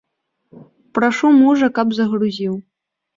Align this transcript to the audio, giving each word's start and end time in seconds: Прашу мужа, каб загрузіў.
Прашу 0.97 1.29
мужа, 1.41 1.67
каб 1.77 1.91
загрузіў. 1.99 2.57